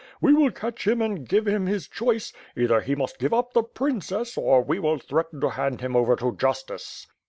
[0.19, 3.61] We will catch him and give him his choice; either he must give up the
[3.61, 7.05] princess, or we will threaten to hand him over to justice."